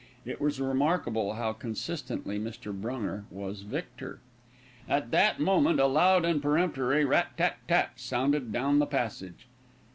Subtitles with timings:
[0.25, 2.73] It was remarkable how consistently Mr.
[2.73, 4.19] Brunger was victor.
[4.89, 9.45] At that moment a loud and peremptory rat tat tat sounded down the passage.